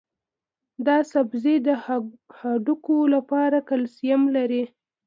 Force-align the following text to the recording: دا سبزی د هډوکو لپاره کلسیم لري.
دا 0.85 0.97
سبزی 1.11 1.55
د 1.67 1.69
هډوکو 2.37 2.97
لپاره 3.15 3.57
کلسیم 3.69 4.21
لري. 4.35 4.63